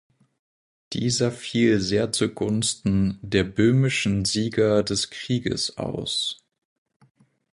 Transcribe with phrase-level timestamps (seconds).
[0.93, 6.43] Dieser fiel sehr zugunsten der böhmischen Sieger des Krieges aus.